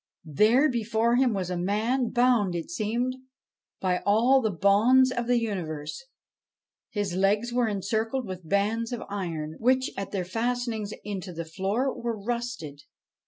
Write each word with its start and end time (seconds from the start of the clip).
There, 0.25 0.67
before 0.67 1.17
him, 1.17 1.31
was 1.31 1.51
a 1.51 1.57
man, 1.59 2.09
bound, 2.09 2.55
it 2.55 2.71
seemed, 2.71 3.17
by 3.79 3.99
all 3.99 4.41
the 4.41 4.49
bonds 4.49 5.11
of 5.11 5.27
the 5.27 5.37
universe. 5.39 6.05
His 6.89 7.13
legs 7.13 7.53
were 7.53 7.67
encircled 7.67 8.25
with 8.25 8.49
bands 8.49 8.91
of 8.91 9.03
iron, 9.09 9.57
which, 9.59 9.91
at 9.95 10.09
their 10.09 10.25
fastenings 10.25 10.91
into 11.03 11.31
the 11.31 11.45
floor, 11.45 11.93
were 11.93 12.19
rusted. 12.19 12.81